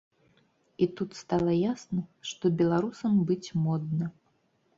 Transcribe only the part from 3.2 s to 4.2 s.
быць модна!